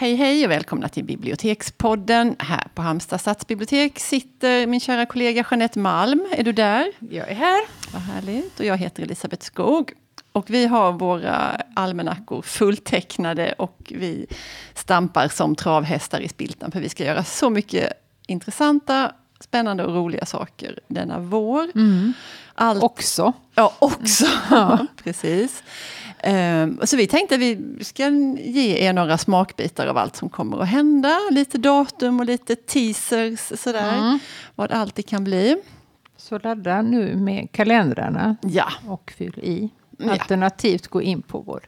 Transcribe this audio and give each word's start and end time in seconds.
Hej 0.00 0.14
hej 0.14 0.44
och 0.44 0.50
välkomna 0.50 0.88
till 0.88 1.04
Bibliotekspodden. 1.04 2.36
Här 2.38 2.66
på 2.74 2.82
Halmstad 2.82 3.20
stadsbibliotek 3.20 3.98
sitter 3.98 4.66
min 4.66 4.80
kära 4.80 5.06
kollega 5.06 5.44
Jeanette 5.50 5.78
Malm. 5.78 6.26
Är 6.32 6.44
du 6.44 6.52
där? 6.52 6.92
Jag 6.98 7.28
är 7.28 7.34
här. 7.34 7.60
Vad 7.92 8.02
härligt. 8.02 8.60
Och 8.60 8.66
jag 8.66 8.76
heter 8.76 9.02
Elisabeth 9.02 9.46
Skog. 9.46 9.92
Och 10.32 10.50
vi 10.50 10.66
har 10.66 10.92
våra 10.92 11.62
almanackor 11.74 12.42
fulltecknade 12.42 13.52
och 13.52 13.92
vi 13.94 14.26
stampar 14.74 15.28
som 15.28 15.56
travhästar 15.56 16.20
i 16.20 16.28
spiltan. 16.28 16.72
För 16.72 16.80
vi 16.80 16.88
ska 16.88 17.04
göra 17.04 17.24
så 17.24 17.50
mycket 17.50 17.92
intressanta, 18.26 19.12
spännande 19.40 19.84
och 19.84 19.94
roliga 19.94 20.26
saker 20.26 20.78
denna 20.88 21.18
vår. 21.18 21.70
Mm. 21.74 22.12
Allt, 22.54 22.82
Också. 22.82 23.32
Ja, 23.54 23.74
också. 23.78 24.26
Ja. 24.50 24.86
Precis. 25.04 25.62
Um, 26.24 26.80
så 26.84 26.96
vi 26.96 27.06
tänkte 27.06 27.34
att 27.34 27.40
vi 27.40 27.78
ska 27.80 28.08
ge 28.38 28.76
er 28.78 28.92
några 28.92 29.18
smakbitar 29.18 29.86
av 29.86 29.98
allt 29.98 30.16
som 30.16 30.28
kommer 30.28 30.62
att 30.62 30.68
hända. 30.68 31.18
Lite 31.30 31.58
datum 31.58 32.20
och 32.20 32.26
lite 32.26 32.56
teasers 32.56 33.60
sådär. 33.60 33.98
Mm. 33.98 34.18
Vad 34.54 34.72
allt 34.72 34.94
det 34.94 35.02
kan 35.02 35.24
bli. 35.24 35.56
Så 36.16 36.38
ladda 36.38 36.82
nu 36.82 37.16
med 37.16 37.52
kalendrarna 37.52 38.36
ja. 38.42 38.72
och 38.86 39.12
fyll 39.16 39.38
i. 39.38 39.70
Alternativt 40.10 40.88
gå 40.88 41.02
in 41.02 41.22
på 41.22 41.40
vår 41.40 41.60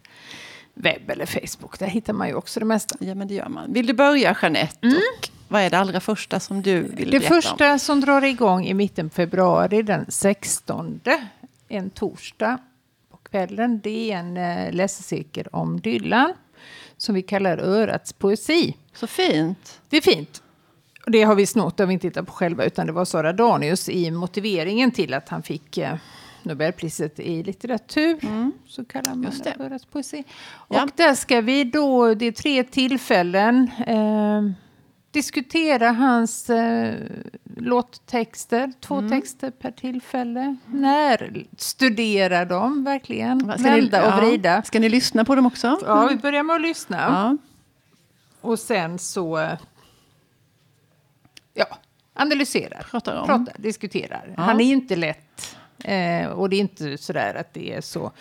webb 0.74 1.10
eller 1.10 1.26
Facebook. 1.26 1.78
Där 1.78 1.86
hittar 1.86 2.12
man 2.12 2.28
ju 2.28 2.34
också 2.34 2.60
det 2.60 2.66
mesta. 2.66 2.96
Ja, 3.00 3.14
men 3.14 3.28
det 3.28 3.34
gör 3.34 3.48
man. 3.48 3.72
Vill 3.72 3.86
du 3.86 3.92
börja 3.92 4.36
Jeanette? 4.42 4.86
Mm. 4.86 4.96
Och 4.96 5.28
vad 5.50 5.62
är 5.62 5.70
det 5.70 5.78
allra 5.78 6.00
första 6.00 6.40
som 6.40 6.62
du 6.62 6.82
vill 6.82 7.10
Det 7.10 7.20
första 7.20 7.72
om? 7.72 7.78
som 7.78 8.00
drar 8.00 8.24
igång 8.24 8.66
i 8.66 8.74
mitten 8.74 9.08
på 9.08 9.14
februari, 9.14 9.82
den 9.82 10.06
16, 10.08 11.00
en 11.68 11.90
torsdag 11.90 12.58
på 13.10 13.16
kvällen, 13.16 13.80
det 13.80 14.12
är 14.12 14.16
en 14.18 14.36
äh, 14.36 14.72
läsecirkel 14.72 15.46
om 15.52 15.80
Dylan 15.80 16.32
som 16.96 17.14
vi 17.14 17.22
kallar 17.22 17.58
Örats 17.58 18.12
poesi. 18.12 18.76
Så 18.94 19.06
fint. 19.06 19.80
Det 19.88 19.96
är 19.96 20.00
fint. 20.00 20.42
Och 21.04 21.10
det 21.10 21.22
har 21.22 21.34
vi 21.34 21.46
snott, 21.46 21.76
det 21.76 21.82
har 21.82 21.88
vi 21.88 21.94
inte 21.94 22.06
hittat 22.06 22.26
på 22.26 22.32
själva, 22.32 22.64
utan 22.64 22.86
det 22.86 22.92
var 22.92 23.04
Sara 23.04 23.32
Danius 23.32 23.88
i 23.88 24.10
motiveringen 24.10 24.90
till 24.90 25.14
att 25.14 25.28
han 25.28 25.42
fick 25.42 25.78
eh, 25.78 25.94
Nobelpriset 26.42 27.20
i 27.20 27.42
litteratur. 27.42 28.18
Mm. 28.22 28.52
Så 28.66 28.84
kallar 28.84 29.14
man 29.14 29.24
Just 29.24 29.44
det. 29.44 29.56
Örats 29.60 29.84
poesi. 29.84 30.24
Ja. 30.68 30.82
Och 30.82 30.90
där 30.96 31.14
ska 31.14 31.40
vi 31.40 31.64
då, 31.64 32.14
det 32.14 32.26
är 32.26 32.32
tre 32.32 32.64
tillfällen, 32.64 33.70
eh, 33.86 34.42
diskutera 35.10 35.90
hans 35.90 36.50
eh, 36.50 36.94
låttexter. 37.56 38.72
Två 38.80 38.98
mm. 38.98 39.10
texter 39.10 39.50
per 39.50 39.70
tillfälle. 39.70 40.56
När 40.66 41.46
studera 41.56 42.44
dem 42.44 42.84
verkligen. 42.84 43.38
Vända 43.58 44.14
och 44.14 44.22
vrida. 44.22 44.54
Ja. 44.54 44.62
Ska 44.62 44.80
ni 44.80 44.88
lyssna 44.88 45.24
på 45.24 45.34
dem 45.34 45.46
också? 45.46 45.78
Ja, 45.86 46.06
vi 46.06 46.16
börjar 46.16 46.42
med 46.42 46.56
att 46.56 46.62
lyssna. 46.62 46.96
Ja. 46.98 47.36
Och 48.40 48.58
sen 48.58 48.98
så... 48.98 49.48
Ja, 51.54 51.66
analyserar. 52.14 52.86
Pratar 52.90 53.20
om. 53.20 53.26
Pratar, 53.26 53.54
diskuterar. 53.62 54.34
Ja. 54.36 54.42
Han 54.42 54.60
är 54.60 54.64
ju 54.64 54.72
inte 54.72 54.96
lätt. 54.96 55.56
Eh, 55.84 56.26
och 56.26 56.48
det 56.48 56.56
är 56.56 56.60
inte 56.60 56.98
sådär 56.98 57.34
att 57.34 57.54
det 57.54 57.72
är 57.72 57.80
så 57.80 58.12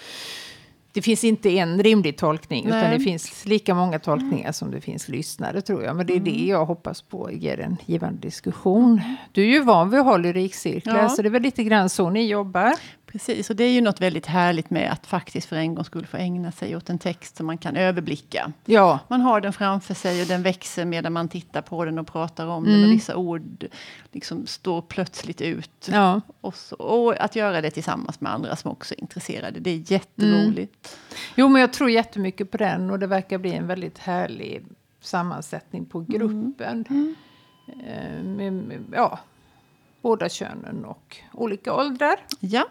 det 0.94 1.02
finns 1.02 1.24
inte 1.24 1.50
en 1.50 1.84
rimlig 1.84 2.18
tolkning, 2.18 2.68
Nej. 2.70 2.80
utan 2.80 2.92
det 2.92 3.00
finns 3.00 3.46
lika 3.46 3.74
många 3.74 4.00
tolkningar 4.00 4.44
mm. 4.44 4.54
som 4.54 4.72
det 4.72 4.82
finns 4.82 5.08
lyssnare, 5.08 5.62
tror 5.62 5.84
jag. 5.84 5.96
Men 5.96 6.08
det 6.08 6.14
är 6.14 6.18
mm. 6.18 6.34
det 6.34 6.46
jag 6.46 6.66
hoppas 6.66 7.02
på 7.02 7.32
ger 7.32 7.60
en 7.60 7.78
givande 7.86 8.20
diskussion. 8.20 9.02
Du 9.32 9.42
är 9.42 9.48
ju 9.48 9.64
van 9.64 9.90
vid 9.90 10.00
att 10.00 10.06
ha 10.06 10.18
lyrikcirklar, 10.18 10.98
ja. 10.98 11.10
så 11.10 11.22
det 11.22 11.28
är 11.28 11.32
väl 11.32 11.42
lite 11.42 11.64
grann 11.64 11.90
så 11.90 12.10
ni 12.10 12.28
jobbar? 12.28 12.74
Precis, 13.12 13.50
och 13.50 13.56
det 13.56 13.64
är 13.64 13.72
ju 13.72 13.82
något 13.82 14.02
väldigt 14.02 14.26
härligt 14.26 14.70
med 14.70 14.92
att 14.92 15.08
faktiskt 15.08 15.50
för 15.50 15.56
en 15.56 15.76
gång 15.76 15.86
skulle 15.86 16.08
få 16.08 16.18
ägna 16.18 16.52
sig 16.52 16.76
åt 16.76 16.90
en 16.90 17.00
text 17.00 17.38
som 17.38 17.46
man 17.46 17.58
kan 17.58 17.76
överblicka. 17.76 18.52
Ja. 18.66 19.00
Man 19.08 19.22
har 19.22 19.42
den 19.42 19.54
framför 19.54 19.94
sig 19.94 20.22
och 20.22 20.28
den 20.28 20.44
växer 20.44 20.86
medan 20.86 21.14
man 21.14 21.30
tittar 21.30 21.62
på 21.62 21.86
den 21.86 22.00
och 22.00 22.08
pratar 22.08 22.48
om 22.48 22.66
mm. 22.66 22.76
den. 22.76 22.90
Och 22.90 22.96
vissa 22.96 23.16
ord 23.16 23.66
liksom 24.12 24.48
står 24.48 24.82
plötsligt 24.82 25.42
ut. 25.42 25.90
Ja. 25.92 26.22
Och, 26.42 26.56
så, 26.56 26.76
och, 26.76 27.24
att 27.24 27.36
göra 27.36 27.62
det 27.62 27.72
tillsammans 27.72 28.22
med 28.22 28.34
andra 28.34 28.56
som 28.56 28.72
också 28.72 28.94
är 28.94 29.02
intresserade, 29.02 29.60
det 29.60 29.70
är 29.70 29.92
jätteroligt. 29.92 30.98
Mm. 30.98 31.34
Jo, 31.36 31.48
men 31.48 31.62
jag 31.62 31.74
tror 31.74 31.90
jättemycket 31.90 32.52
på 32.52 32.58
den 32.58 32.90
och 32.90 33.00
det 33.00 33.08
verkar 33.08 33.38
bli 33.38 33.54
en 33.54 33.68
väldigt 33.68 33.98
härlig 33.98 34.66
sammansättning 35.02 35.86
på 35.86 35.98
mm. 35.98 36.12
gruppen. 36.12 36.86
Mm. 36.90 37.16
Eh, 37.68 38.24
med, 38.24 38.54
med, 38.54 38.84
ja, 38.92 39.20
båda 40.02 40.30
könen 40.30 40.86
och 40.86 41.18
olika 41.34 41.74
åldrar. 41.74 42.16
Ja. 42.40 42.68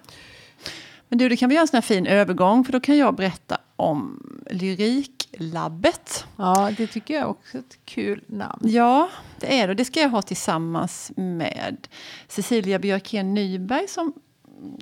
Men 1.08 1.18
du, 1.18 1.28
det 1.28 1.36
kan 1.36 1.48
vi 1.48 1.54
göra 1.54 1.62
en 1.62 1.68
sån 1.68 1.76
här 1.76 1.82
fin 1.82 2.06
övergång 2.06 2.64
för 2.64 2.72
då 2.72 2.80
kan 2.80 2.96
jag 2.96 3.14
berätta 3.14 3.58
om 3.76 4.22
Lyriklabbet. 4.50 6.26
Ja, 6.36 6.70
det 6.76 6.86
tycker 6.86 7.14
jag 7.14 7.30
också 7.30 7.56
är 7.56 7.60
ett 7.60 7.78
kul 7.84 8.24
namn. 8.26 8.62
Ja, 8.62 9.08
det 9.40 9.60
är 9.60 9.68
det. 9.68 9.74
Det 9.74 9.84
ska 9.84 10.00
jag 10.00 10.08
ha 10.08 10.22
tillsammans 10.22 11.12
med 11.16 11.88
Cecilia 12.28 12.78
Björkén 12.78 13.34
Nyberg 13.34 13.88
som 13.88 14.12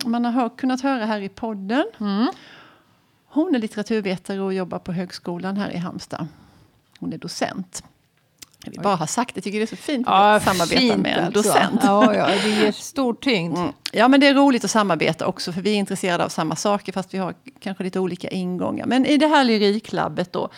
man 0.04 0.24
har 0.24 0.48
kunnat 0.56 0.80
höra 0.80 1.04
här 1.04 1.20
i 1.20 1.28
podden. 1.28 1.84
Mm. 2.00 2.26
Hon 3.26 3.54
är 3.54 3.58
litteraturvetare 3.58 4.40
och 4.40 4.54
jobbar 4.54 4.78
på 4.78 4.92
högskolan 4.92 5.56
här 5.56 5.70
i 5.70 5.76
Halmstad. 5.76 6.26
Hon 6.98 7.12
är 7.12 7.18
docent. 7.18 7.84
Jag 8.64 8.70
vill 8.70 8.80
bara 8.80 8.94
ha 8.94 9.06
sagt 9.06 9.34
det, 9.34 9.38
jag 9.38 9.44
tycker 9.44 9.58
det 9.58 9.64
är 9.64 9.66
så 9.66 9.76
fint 9.76 10.06
att 10.08 10.42
samarbeta 10.42 10.80
fint 10.80 10.96
med 10.96 11.18
en 11.18 11.32
docent. 11.32 11.80
Ja, 11.82 12.14
ja, 12.14 12.26
det 12.26 12.48
ger 12.48 12.72
stor 12.72 13.14
tyngd. 13.14 13.56
Mm. 13.56 13.72
Ja, 13.92 14.08
men 14.08 14.20
det 14.20 14.26
är 14.26 14.34
roligt 14.34 14.64
att 14.64 14.70
samarbeta 14.70 15.26
också, 15.26 15.52
för 15.52 15.60
vi 15.60 15.70
är 15.70 15.74
intresserade 15.74 16.24
av 16.24 16.28
samma 16.28 16.56
saker, 16.56 16.92
fast 16.92 17.14
vi 17.14 17.18
har 17.18 17.34
kanske 17.60 17.84
lite 17.84 18.00
olika 18.00 18.28
ingångar. 18.28 18.86
Men 18.86 19.06
i 19.06 19.16
det 19.16 19.26
här 19.26 19.44
lyriklabbet 19.44 20.32
då, 20.32 20.48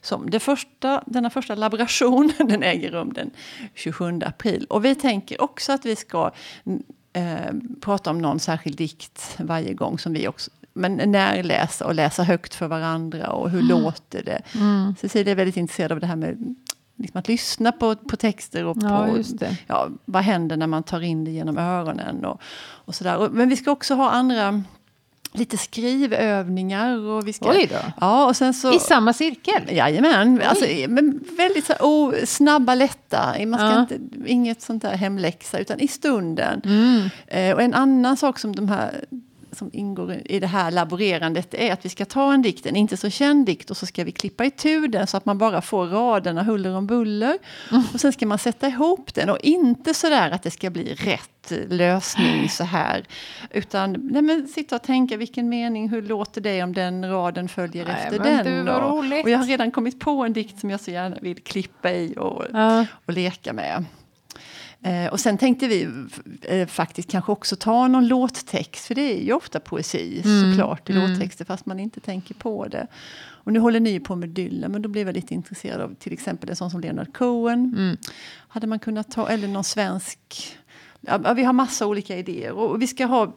som 0.00 0.30
det 0.30 0.40
första, 0.40 1.02
denna 1.06 1.30
första 1.30 1.54
laboration, 1.54 2.32
den 2.38 2.62
äger 2.62 2.90
rum 2.90 3.12
den 3.12 3.30
27 3.74 4.20
april. 4.26 4.66
Och 4.70 4.84
vi 4.84 4.94
tänker 4.94 5.42
också 5.42 5.72
att 5.72 5.84
vi 5.84 5.96
ska 5.96 6.30
eh, 7.12 7.52
prata 7.80 8.10
om 8.10 8.18
någon 8.18 8.40
särskild 8.40 8.76
dikt 8.76 9.36
varje 9.38 9.74
gång 9.74 9.98
som 9.98 10.12
vi 10.12 10.28
också 10.28 10.50
men 10.74 10.96
närläsa 10.96 11.86
och 11.86 11.94
läsa 11.94 12.22
högt 12.22 12.54
för 12.54 12.68
varandra 12.68 13.30
och 13.30 13.50
hur 13.50 13.60
mm. 13.60 13.68
låter 13.68 14.22
det? 14.22 14.42
Mm. 14.54 14.94
Cecilia 15.00 15.32
är 15.32 15.36
väldigt 15.36 15.56
intresserad 15.56 15.92
av 15.92 16.00
det 16.00 16.06
här 16.06 16.16
med 16.16 16.54
liksom 16.96 17.18
att 17.18 17.28
lyssna 17.28 17.72
på, 17.72 17.96
på 17.96 18.16
texter 18.16 18.64
och 18.64 18.80
på 18.80 18.86
ja, 18.86 19.48
ja, 19.66 19.88
vad 20.04 20.22
händer 20.22 20.56
när 20.56 20.66
man 20.66 20.82
tar 20.82 21.00
in 21.00 21.24
det 21.24 21.30
genom 21.30 21.58
öronen. 21.58 22.24
Och, 22.24 22.40
och 22.62 22.94
sådär. 22.94 23.28
men 23.32 23.48
vi 23.48 23.56
ska 23.56 23.70
också 23.70 23.94
ha 23.94 24.10
andra 24.10 24.62
lite 25.32 25.58
skrivövningar. 25.58 26.98
Och 26.98 27.28
vi 27.28 27.32
ska, 27.32 27.50
Oj 27.50 27.68
då. 27.70 27.92
Ja, 28.00 28.26
och 28.26 28.36
sen 28.36 28.54
så, 28.54 28.74
I 28.74 28.78
samma 28.78 29.12
cirkel? 29.12 29.62
Jajamän. 29.70 30.42
Alltså, 30.46 30.64
men 30.88 31.24
väldigt 31.36 31.66
så, 31.66 31.72
oh, 31.80 32.14
snabba, 32.24 32.74
lätta. 32.74 33.34
Man 33.46 33.58
ska 33.58 33.68
ja. 33.68 33.80
inte, 33.80 33.98
inget 34.26 34.62
sånt 34.62 34.82
där 34.82 34.96
hemläxa, 34.96 35.58
utan 35.58 35.80
i 35.80 35.88
stunden. 35.88 36.60
Mm. 36.64 37.10
Eh, 37.26 37.54
och 37.54 37.62
en 37.62 37.74
annan 37.74 38.16
sak 38.16 38.38
som 38.38 38.56
de 38.56 38.68
här 38.68 39.04
som 39.52 39.70
ingår 39.72 40.22
i 40.24 40.40
det 40.40 40.46
här 40.46 40.70
laborerandet 40.70 41.54
är 41.54 41.72
att 41.72 41.84
vi 41.84 41.88
ska 41.88 42.04
ta 42.04 42.32
en 42.32 42.42
dikt, 42.42 42.66
en 42.66 42.76
inte 42.76 42.96
så 42.96 43.10
känd 43.10 43.46
dikt 43.46 43.70
och 43.70 43.76
så 43.76 43.86
ska 43.86 44.04
vi 44.04 44.12
klippa 44.12 44.44
itu 44.44 44.86
den 44.86 45.06
så 45.06 45.16
att 45.16 45.24
man 45.24 45.38
bara 45.38 45.62
får 45.62 45.86
raderna 45.86 46.42
huller 46.42 46.76
om 46.76 46.86
buller. 46.86 47.38
Mm. 47.70 47.82
Och 47.94 48.00
sen 48.00 48.12
ska 48.12 48.26
man 48.26 48.38
sätta 48.38 48.68
ihop 48.68 49.14
den 49.14 49.30
och 49.30 49.38
inte 49.42 49.94
så 49.94 50.08
där 50.08 50.30
att 50.30 50.42
det 50.42 50.50
ska 50.50 50.70
bli 50.70 50.94
rätt 50.94 51.52
lösning 51.68 52.48
så 52.48 52.64
här. 52.64 53.04
Utan 53.50 53.92
nej 53.92 54.22
men, 54.22 54.48
sitta 54.48 54.76
och 54.76 54.82
tänka 54.82 55.16
vilken 55.16 55.48
mening, 55.48 55.88
hur 55.88 56.02
låter 56.02 56.40
det 56.40 56.62
om 56.62 56.72
den 56.72 57.10
raden 57.10 57.48
följer 57.48 57.84
nej, 57.84 57.94
efter 58.04 58.18
den. 58.18 58.68
Och, 58.68 58.98
och, 58.98 59.30
jag 59.30 59.38
har 59.38 59.46
redan 59.46 59.70
kommit 59.70 60.00
på 60.00 60.24
en 60.24 60.32
dikt 60.32 60.60
som 60.60 60.70
jag 60.70 60.80
så 60.80 60.90
gärna 60.90 61.16
vill 61.20 61.42
klippa 61.42 61.92
i 61.92 62.14
och, 62.18 62.44
ja. 62.52 62.86
och 63.06 63.12
leka 63.12 63.52
med. 63.52 63.84
Eh, 64.82 65.06
och 65.06 65.20
sen 65.20 65.38
tänkte 65.38 65.68
vi 65.68 65.88
eh, 66.42 66.66
faktiskt 66.66 67.10
kanske 67.10 67.32
också 67.32 67.56
ta 67.56 67.88
någon 67.88 68.08
låttext, 68.08 68.86
för 68.86 68.94
det 68.94 69.12
är 69.12 69.22
ju 69.24 69.32
ofta 69.32 69.60
poesi 69.60 70.22
mm. 70.24 70.50
såklart 70.50 70.90
i 70.90 70.92
mm. 70.92 71.10
låttexter, 71.10 71.44
fast 71.44 71.66
man 71.66 71.80
inte 71.80 72.00
tänker 72.00 72.34
på 72.34 72.66
det. 72.66 72.86
Och 73.44 73.52
nu 73.52 73.58
håller 73.58 73.80
ni 73.80 74.00
på 74.00 74.16
med 74.16 74.28
Dylan, 74.28 74.72
men 74.72 74.82
då 74.82 74.88
blev 74.88 75.08
jag 75.08 75.14
lite 75.14 75.34
intresserad 75.34 75.80
av 75.80 75.94
till 75.94 76.12
exempel 76.12 76.50
en 76.50 76.56
sån 76.56 76.70
som 76.70 76.80
Leonard 76.80 77.16
Cohen. 77.16 77.74
Mm. 77.76 77.96
Hade 78.48 78.66
man 78.66 78.78
kunnat 78.78 79.10
ta, 79.10 79.28
eller 79.28 79.48
någon 79.48 79.64
svensk 79.64 80.18
Ja, 81.06 81.32
vi 81.32 81.44
har 81.44 81.52
massa 81.52 81.86
olika 81.86 82.16
idéer. 82.16 82.52
Och 82.52 82.82
vi 82.82 82.86
ska 82.86 83.06
ha 83.06 83.36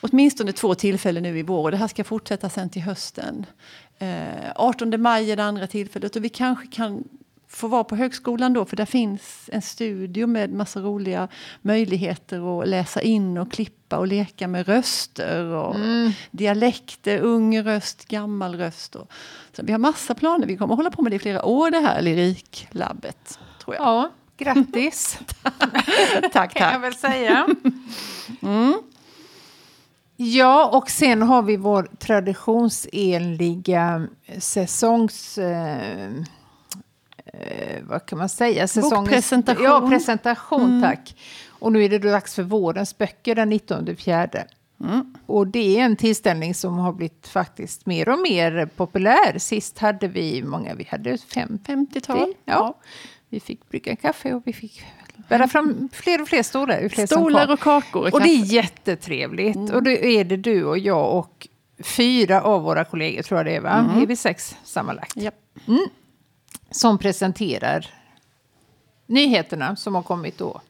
åtminstone 0.00 0.52
två 0.52 0.74
tillfällen 0.74 1.22
nu 1.22 1.38
i 1.38 1.42
vår. 1.42 1.64
Och 1.64 1.70
det 1.70 1.76
här 1.76 1.88
ska 1.88 2.04
fortsätta 2.04 2.48
sen 2.48 2.70
till 2.70 2.82
hösten. 2.82 3.46
Eh, 3.98 4.52
18 4.54 5.02
maj 5.02 5.30
är 5.30 5.36
det 5.36 5.44
andra 5.44 5.66
tillfället. 5.66 6.16
Och 6.16 6.24
vi 6.24 6.28
kanske 6.28 6.66
kan 6.66 7.04
få 7.48 7.68
vara 7.68 7.84
på 7.84 7.96
högskolan 7.96 8.52
då, 8.52 8.64
för 8.64 8.76
där 8.76 8.84
finns 8.84 9.50
en 9.52 9.62
studio 9.62 10.26
med 10.26 10.52
massa 10.52 10.80
roliga 10.80 11.28
möjligheter 11.62 12.60
att 12.60 12.68
läsa 12.68 13.02
in 13.02 13.38
och 13.38 13.52
klippa 13.52 13.98
och 13.98 14.06
leka 14.06 14.48
med 14.48 14.68
röster 14.68 15.44
och 15.44 15.74
mm. 15.74 16.12
dialekter, 16.30 17.18
ung 17.18 17.62
röst, 17.62 18.08
gammal 18.08 18.54
röst. 18.54 18.94
Och, 18.94 19.10
så 19.52 19.62
vi 19.62 19.72
har 19.72 19.78
massa 19.78 20.14
planer, 20.14 20.46
vi 20.46 20.56
kommer 20.56 20.74
hålla 20.74 20.90
på 20.90 21.02
med 21.02 21.12
det 21.12 21.16
i 21.16 21.18
flera 21.18 21.44
år 21.44 21.70
det 21.70 21.80
här 21.80 22.02
lyriklabbet. 22.02 23.38
Tror 23.64 23.76
jag. 23.76 23.84
Ja, 23.84 24.10
grattis! 24.36 25.18
tack, 25.42 26.32
tack. 26.32 26.54
Kan 26.54 26.72
jag 26.72 26.80
väl 26.80 26.94
säga. 26.94 27.46
Mm. 28.42 28.74
Ja, 30.16 30.70
och 30.72 30.90
sen 30.90 31.22
har 31.22 31.42
vi 31.42 31.56
vår 31.56 31.88
traditionsenliga 31.98 34.06
säsongs... 34.38 35.38
Eh, 35.38 36.10
vad 37.82 38.06
kan 38.06 38.18
man 38.18 38.28
säga? 38.28 38.68
Säsongens, 38.68 38.94
Bokpresentation. 38.94 39.64
Ja, 39.64 39.88
presentation, 39.88 40.62
mm. 40.62 40.82
tack. 40.82 41.16
Och 41.48 41.72
nu 41.72 41.84
är 41.84 41.88
det 41.88 41.98
dags 41.98 42.34
för 42.34 42.42
vårens 42.42 42.98
böcker 42.98 43.34
den 43.34 43.48
19 43.48 43.96
fjärde. 43.96 44.46
Mm. 44.80 45.14
Och 45.26 45.46
det 45.46 45.78
är 45.78 45.84
en 45.84 45.96
tillställning 45.96 46.54
som 46.54 46.78
har 46.78 46.92
blivit 46.92 47.28
faktiskt 47.28 47.86
mer 47.86 48.08
och 48.08 48.18
mer 48.18 48.66
populär. 48.76 49.38
Sist 49.38 49.78
hade 49.78 50.08
vi, 50.08 50.42
många 50.42 50.74
vi 50.74 50.84
hade, 50.84 51.18
fem, 51.18 51.58
50-tal. 51.66 52.18
Ja. 52.18 52.34
ja. 52.44 52.74
Vi 53.28 53.40
fick 53.40 53.68
brygga 53.68 53.96
kaffe 53.96 54.34
och 54.34 54.42
vi 54.44 54.52
fick 54.52 54.84
bära 55.28 55.48
fram 55.48 55.88
fler 55.92 56.22
och 56.22 56.28
fler 56.28 56.42
stolar. 56.42 56.88
Fler 56.88 57.06
Stolar 57.06 57.52
och 57.52 57.60
kakor 57.60 58.06
och, 58.06 58.14
och 58.14 58.22
det 58.22 58.28
är 58.28 58.44
jättetrevligt. 58.44 59.56
Mm. 59.56 59.74
Och 59.74 59.82
då 59.82 59.90
är 59.90 60.24
det 60.24 60.36
du 60.36 60.64
och 60.64 60.78
jag 60.78 61.18
och 61.18 61.48
fyra 61.84 62.42
av 62.42 62.62
våra 62.62 62.84
kollegor, 62.84 63.22
tror 63.22 63.38
jag 63.38 63.46
det 63.46 63.56
är, 63.56 63.60
va? 63.60 63.86
Mm. 63.90 64.02
Är 64.02 64.06
vi 64.06 64.16
sex 64.16 64.56
sammanlagt? 64.64 65.16
Yep. 65.16 65.34
Mm. 65.68 65.86
Som 66.70 66.98
presenterar 66.98 67.86
nyheterna 69.06 69.76
som 69.76 69.94
har 69.94 70.02
kommit 70.02 70.38
då. 70.38 70.60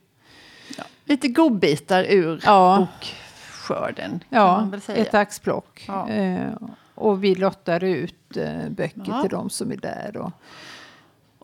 Ja. 0.78 0.84
Lite 1.05 1.28
godbitar 1.28 2.05
ur 2.05 2.40
ja. 2.44 2.87
bokskörden. 3.00 4.25
Ja, 4.28 4.70
ett 4.88 5.14
axplock. 5.14 5.84
Ja. 5.88 6.08
Eh, 6.08 6.52
och 6.94 7.25
vi 7.25 7.34
lottar 7.34 7.84
ut 7.84 8.37
eh, 8.37 8.69
böcker 8.69 9.02
ja. 9.06 9.20
till 9.20 9.31
de 9.31 9.50
som 9.50 9.73
är 9.73 9.76
där. 9.76 10.17
Och, 10.17 10.32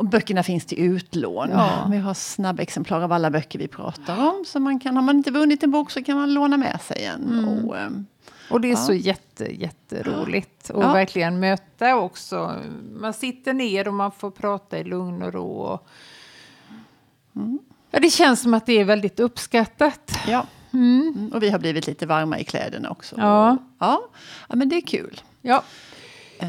och 0.02 0.08
böckerna 0.08 0.43
finns 0.43 0.66
till 0.66 0.78
utlån. 0.78 1.50
Ja. 1.50 1.88
Vi 1.90 1.99
har 1.99 2.14
snabbexemplar 2.14 3.00
av 3.00 3.12
alla 3.12 3.31
böcker 3.31 3.58
vi 3.58 3.69
pratar 3.69 4.28
om. 4.28 4.44
Så 4.46 4.60
man 4.60 4.81
kan, 4.81 4.96
har 4.96 5.02
man 5.02 5.16
inte 5.16 5.31
vunnit 5.31 5.62
en 5.62 5.70
bok 5.70 5.90
så 5.90 6.04
kan 6.04 6.16
man 6.16 6.34
låna 6.34 6.56
med 6.56 6.81
sig 6.81 7.04
en. 7.04 7.22
Mm. 7.22 7.69
Och, 7.69 7.78
ehm, 7.78 8.06
och 8.50 8.60
det 8.60 8.69
är 8.69 8.72
ja. 8.72 8.76
så 8.76 8.93
jätte, 8.93 9.44
jätteroligt 9.44 10.70
att 10.70 10.81
ja. 10.81 10.93
verkligen 10.93 11.40
möta 11.40 11.96
också. 11.96 12.56
Man 13.00 13.12
sitter 13.12 13.52
ner 13.52 13.88
och 13.88 13.94
man 13.94 14.12
får 14.12 14.31
prata 14.31 14.78
i 14.78 14.84
lugn 14.84 15.22
och 15.22 15.32
ro. 15.32 15.49
Och, 15.49 15.88
mm. 17.37 17.58
ja, 17.90 18.00
det 18.00 18.10
känns 18.10 18.43
som 18.43 18.54
att 18.54 18.66
det 18.66 18.81
är 18.81 18.84
väldigt 18.84 19.20
uppskattat. 19.20 20.19
Ja. 20.28 20.46
Mm. 20.72 21.12
mm. 21.16 21.32
Och 21.32 21.43
vi 21.43 21.50
har 21.50 21.58
blivit 21.58 21.87
lite 21.87 22.06
varma 22.06 22.38
i 22.38 22.44
kläderna 22.44 22.90
också. 22.90 23.16
Ja. 23.19 23.56
Ja. 23.78 24.02
ja, 24.49 24.56
men 24.56 24.69
det 24.69 24.76
är 24.76 24.87
kul. 24.87 25.20
Ja. 25.43 25.62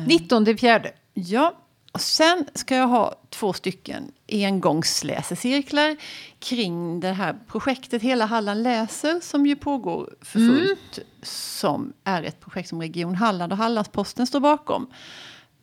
19 0.07 0.47
eh. 0.47 0.55
fjärde. 0.55 0.91
Ja, 1.13 1.53
och 1.93 2.01
sen 2.01 2.45
ska 2.53 2.75
jag 2.75 2.87
ha 2.87 3.15
två 3.29 3.53
stycken 3.53 4.11
engångsläsecirklar 4.31 5.95
kring 6.39 6.99
det 6.99 7.11
här 7.11 7.35
projektet 7.47 8.01
Hela 8.01 8.25
Halland 8.25 8.63
läser 8.63 9.19
som 9.19 9.45
ju 9.45 9.55
pågår 9.55 10.15
för 10.21 10.39
mm. 10.39 10.55
fullt. 10.55 10.97
Mm. 10.97 11.07
Som 11.23 11.93
är 12.03 12.23
ett 12.23 12.39
projekt 12.39 12.69
som 12.69 12.81
Region 12.81 13.15
Halland 13.15 13.51
och 13.51 13.57
Hallandsposten 13.57 14.27
står 14.27 14.39
bakom. 14.39 14.87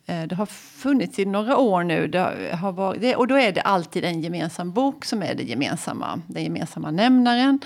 Eh, 0.05 0.23
det 0.23 0.35
har 0.35 0.45
funnits 0.45 1.19
i 1.19 1.25
några 1.25 1.57
år 1.57 1.83
nu 1.83 2.07
det 2.07 2.55
har 2.61 2.71
varit, 2.71 3.15
och 3.15 3.27
då 3.27 3.35
är 3.35 3.51
det 3.51 3.61
alltid 3.61 4.03
en 4.03 4.21
gemensam 4.21 4.71
bok 4.71 5.05
som 5.05 5.23
är 5.23 5.35
det 5.35 5.43
gemensamma, 5.43 6.21
den 6.27 6.43
gemensamma 6.43 6.91
nämnaren. 6.91 7.59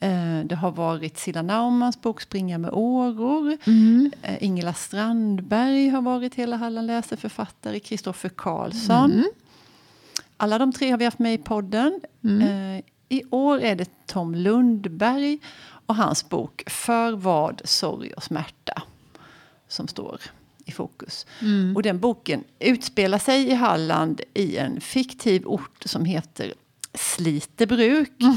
Eh, 0.00 0.40
det 0.44 0.54
har 0.54 0.70
varit 0.70 1.18
Silla 1.18 1.42
Naumans 1.42 2.00
bok 2.00 2.20
Springa 2.20 2.58
med 2.58 2.70
åror. 2.72 3.58
Mm. 3.64 4.12
Eh, 4.22 4.44
Ingela 4.44 4.74
Strandberg 4.74 5.88
har 5.88 6.02
varit 6.02 6.34
Hela 6.34 6.56
Halland 6.56 6.86
läser 6.86 7.16
författare. 7.16 7.80
Kristoffer 7.80 8.28
Karlsson. 8.28 9.12
Mm. 9.12 9.30
Alla 10.36 10.58
de 10.58 10.72
tre 10.72 10.90
har 10.90 10.98
vi 10.98 11.04
haft 11.04 11.18
med 11.18 11.34
i 11.34 11.38
podden. 11.38 12.00
Mm. 12.24 12.76
Eh, 12.76 12.84
I 13.08 13.22
år 13.30 13.60
är 13.60 13.76
det 13.76 14.06
Tom 14.06 14.34
Lundberg 14.34 15.38
och 15.86 15.96
hans 15.96 16.28
bok 16.28 16.62
För 16.66 17.12
vad, 17.12 17.62
sorg 17.64 18.12
och 18.12 18.22
smärta 18.22 18.82
som 19.68 19.88
står 19.88 20.20
i 20.64 20.72
fokus. 20.72 21.26
Mm. 21.40 21.76
Och 21.76 21.82
den 21.82 21.98
boken 21.98 22.44
utspelar 22.58 23.18
sig 23.18 23.48
i 23.48 23.54
Halland 23.54 24.20
i 24.34 24.56
en 24.56 24.80
fiktiv 24.80 25.46
ort 25.46 25.82
som 25.84 26.04
heter 26.04 26.54
Slitebruk. 26.94 28.20
Mm. 28.20 28.36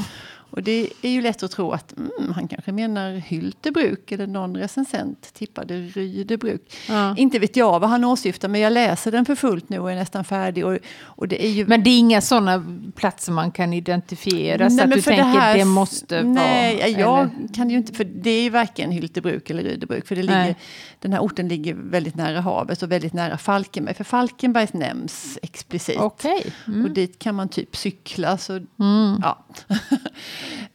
Och 0.54 0.62
det 0.62 0.88
är 1.02 1.10
ju 1.10 1.22
lätt 1.22 1.42
att 1.42 1.50
tro 1.50 1.72
att 1.72 1.96
mm, 1.96 2.32
han 2.34 2.48
kanske 2.48 2.72
menar 2.72 3.12
Hyltebruk 3.12 4.12
eller 4.12 4.26
någon 4.26 4.56
recensent 4.56 5.34
tippade 5.34 5.74
Rydebruk. 5.80 6.76
Ja. 6.88 7.16
Inte 7.16 7.38
vet 7.38 7.56
jag 7.56 7.80
vad 7.80 7.90
han 7.90 8.04
åsyftar 8.04 8.48
men 8.48 8.60
jag 8.60 8.72
läser 8.72 9.12
den 9.12 9.24
för 9.24 9.34
fullt 9.34 9.68
nu 9.68 9.78
och 9.78 9.90
är 9.90 9.94
nästan 9.94 10.24
färdig. 10.24 10.66
Och, 10.66 10.78
och 11.02 11.28
det 11.28 11.46
är 11.46 11.50
ju... 11.50 11.66
Men 11.66 11.84
det 11.84 11.90
är 11.90 11.98
inga 11.98 12.20
sådana 12.20 12.64
platser 12.94 13.32
man 13.32 13.50
kan 13.50 13.72
identifiera 13.72 14.68
nej, 14.68 14.78
så 14.78 14.84
att 14.84 14.90
du 14.90 15.02
tänker 15.02 15.24
det, 15.24 15.30
här, 15.30 15.58
det 15.58 15.64
måste 15.64 16.22
nej, 16.22 16.24
vara? 16.24 16.86
Nej, 16.86 16.96
jag 16.98 17.18
eller? 17.18 17.54
kan 17.54 17.70
ju 17.70 17.76
inte, 17.76 17.94
för 17.94 18.04
det 18.04 18.30
är 18.30 18.42
ju 18.42 18.50
varken 18.50 18.90
Hyltebruk 18.90 19.50
eller 19.50 19.62
Rydebruk. 19.62 20.06
För 20.06 20.16
det 20.16 20.22
ligger, 20.22 20.54
den 21.00 21.12
här 21.12 21.20
orten 21.20 21.48
ligger 21.48 21.74
väldigt 21.74 22.14
nära 22.14 22.40
havet 22.40 22.82
och 22.82 22.92
väldigt 22.92 23.12
nära 23.12 23.38
Falkenberg. 23.38 23.94
För 23.94 24.04
Falkenberg 24.04 24.68
nämns 24.72 25.38
explicit. 25.42 26.00
Okay. 26.00 26.40
Mm. 26.66 26.84
Och 26.84 26.90
dit 26.90 27.18
kan 27.18 27.34
man 27.34 27.48
typ 27.48 27.76
cykla. 27.76 28.38
Så, 28.38 28.52
mm. 28.52 29.18
ja. 29.22 29.44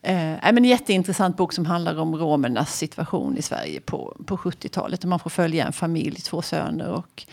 Eh, 0.02 0.38
men 0.42 0.58
en 0.58 0.64
jätteintressant 0.64 1.38
bok 1.38 1.54
som 1.54 1.66
handlar 1.66 2.00
om 2.00 2.16
romernas 2.16 2.78
situation 2.78 3.38
i 3.38 3.42
Sverige 3.42 3.82
på, 3.82 4.18
på 4.26 4.38
70-talet. 4.38 5.06
Man 5.06 5.20
får 5.20 5.30
följa 5.30 5.66
en 5.66 5.74
familj, 5.74 6.16
två 6.16 6.42
söner 6.42 6.92
och 6.92 7.26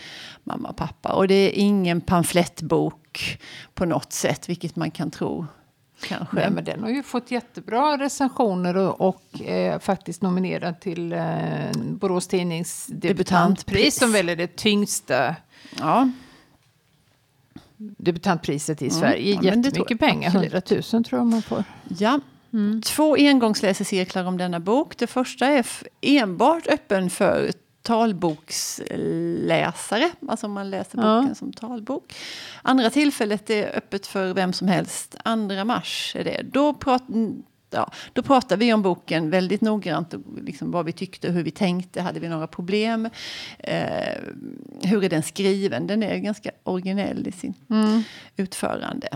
mamma 0.43 0.69
och 0.69 0.75
pappa. 0.75 1.13
Och 1.13 1.27
det 1.27 1.33
är 1.33 1.51
ingen 1.53 2.01
pamflettbok 2.01 3.39
på 3.73 3.85
något 3.85 4.13
sätt, 4.13 4.49
vilket 4.49 4.75
man 4.75 4.91
kan 4.91 5.11
tro. 5.11 5.45
Kanske. 6.01 6.35
Nej, 6.35 6.49
men 6.51 6.63
den 6.63 6.83
har 6.83 6.89
ju 6.89 7.03
fått 7.03 7.31
jättebra 7.31 7.97
recensioner 7.97 8.77
och, 8.77 9.01
och 9.01 9.41
eh, 9.41 9.79
faktiskt 9.79 10.21
nominerad 10.21 10.79
till 10.79 11.13
eh, 11.13 11.19
Borås 11.75 12.27
Tidnings 12.27 12.85
debutantpris 12.87 13.99
som 13.99 14.11
väl 14.11 14.29
är 14.29 14.35
det 14.35 14.55
tyngsta 14.55 15.35
ja. 15.79 16.09
Debutantpriset 17.77 18.81
i 18.81 18.85
mm. 18.85 18.99
Sverige. 18.99 19.33
Ja, 19.33 19.41
Jättemycket 19.41 19.99
pengar, 19.99 20.29
100 20.29 20.61
000 20.71 20.83
tror 20.83 21.19
jag 21.19 21.27
man 21.27 21.41
får. 21.41 21.63
Ja, 21.99 22.19
Mm. 22.53 22.81
Två 22.81 23.15
engångsläsecirklar 23.15 24.25
om 24.25 24.37
denna 24.37 24.59
bok. 24.59 24.97
Det 24.97 25.07
första 25.07 25.45
är 25.45 25.65
enbart 26.01 26.67
öppen 26.67 27.09
för 27.09 27.51
talboksläsare, 27.81 30.11
alltså 30.27 30.47
man 30.47 30.69
läser 30.69 30.97
boken 30.97 31.27
ja. 31.27 31.35
som 31.35 31.53
talbok. 31.53 32.15
Andra 32.61 32.89
tillfället 32.89 33.49
är 33.49 33.77
öppet 33.77 34.07
för 34.07 34.33
vem 34.33 34.53
som 34.53 34.67
helst. 34.67 35.15
Andra 35.23 35.65
mars 35.65 36.15
är 36.19 36.23
det. 36.23 36.41
Då, 36.53 36.73
ja, 37.69 37.91
då 38.13 38.21
pratar 38.21 38.57
vi 38.57 38.73
om 38.73 38.81
boken 38.81 39.29
väldigt 39.29 39.61
noggrant, 39.61 40.13
liksom 40.41 40.71
vad 40.71 40.85
vi 40.85 40.91
tyckte, 40.91 41.29
hur 41.31 41.43
vi 41.43 41.51
tänkte, 41.51 42.01
hade 42.01 42.19
vi 42.19 42.29
några 42.29 42.47
problem? 42.47 43.09
Eh, 43.59 44.17
hur 44.81 45.03
är 45.03 45.09
den 45.09 45.23
skriven? 45.23 45.87
Den 45.87 46.03
är 46.03 46.17
ganska 46.17 46.51
originell 46.63 47.27
i 47.27 47.31
sin 47.31 47.53
mm. 47.69 48.03
utförande. 48.35 49.07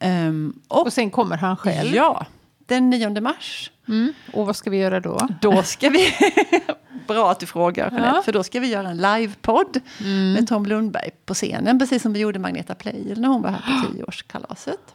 Um, 0.00 0.60
och, 0.68 0.86
och 0.86 0.92
sen 0.92 1.10
kommer 1.10 1.36
han 1.36 1.56
själv. 1.56 1.94
Ja, 1.94 2.26
den 2.66 2.90
9 2.90 3.20
mars. 3.20 3.70
Mm. 3.88 4.12
Och 4.32 4.46
vad 4.46 4.56
ska 4.56 4.70
vi 4.70 4.76
göra 4.76 5.00
då? 5.00 5.28
Då 5.40 5.62
ska 5.62 5.88
vi... 5.88 6.14
Bra 7.06 7.30
att 7.30 7.40
du 7.40 7.46
frågar, 7.46 7.90
Jeanette, 7.90 8.16
ja. 8.16 8.22
för 8.22 8.32
då 8.32 8.42
ska 8.42 8.60
vi 8.60 8.66
göra 8.66 8.88
en 8.88 8.96
livepodd 8.96 9.80
mm. 10.00 10.32
med 10.32 10.48
Tom 10.48 10.66
Lundberg 10.66 11.10
på 11.26 11.34
scenen, 11.34 11.78
precis 11.78 12.02
som 12.02 12.12
vi 12.12 12.20
gjorde 12.20 12.38
Magneta 12.38 12.74
Pleijel 12.74 13.20
när 13.20 13.28
hon 13.28 13.42
var 13.42 13.50
här 13.50 13.82
på 13.82 13.92
tioårskalaset. 13.92 14.94